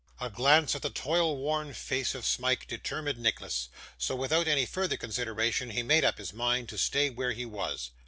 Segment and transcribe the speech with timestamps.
[0.19, 3.69] A glance at the toil worn face of Smike determined Nicholas,
[3.99, 7.91] so without any further consideration he made up his mind to stay where he was.